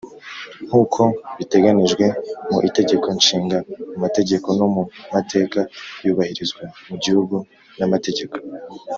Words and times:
nk 0.67 0.73
uko 0.81 1.01
biteganijwe 1.37 2.05
mu 2.51 2.59
Itegeko 2.69 3.07
Nshinga 3.17 3.57
mu 3.91 3.97
mategeko 4.03 4.47
no 4.59 4.67
mu 4.73 4.83
mateka 5.13 5.59
yubahirizwa 6.05 6.63
mu 6.87 6.95
gihugu 7.03 7.35
n 7.77 7.81
amategeko 7.87 8.35